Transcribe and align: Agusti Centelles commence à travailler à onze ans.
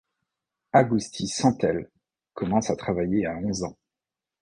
Agusti 0.73 1.27
Centelles 1.27 1.87
commence 2.33 2.71
à 2.71 2.75
travailler 2.75 3.27
à 3.27 3.37
onze 3.37 3.61
ans. 3.61 3.77